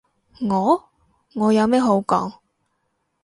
[0.49, 0.89] 我？
[1.35, 2.33] 我有咩好講？